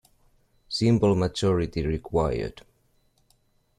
[0.67, 2.63] Simple Majority required.